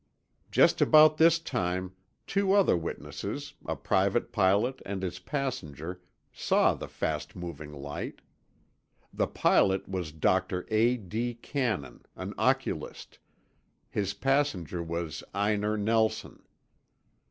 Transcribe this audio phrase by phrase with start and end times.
[0.49, 1.93] Just about this time,
[2.25, 2.53] two.
[2.53, 6.01] other witnesses, a private pilot and his passenger,
[6.33, 8.21] saw the fast moving light.
[9.13, 10.65] The pilot was Dr.
[10.71, 10.97] A.
[10.97, 11.35] D.
[11.35, 13.19] Cannon, an oculist;
[13.91, 16.41] his passenger was Einar Nelson.